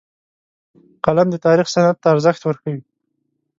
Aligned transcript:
قلم 1.05 1.27
د 1.31 1.35
تاریخ 1.45 1.67
سند 1.73 1.95
ته 2.01 2.07
ارزښت 2.13 2.41
ورکوي 2.45 2.81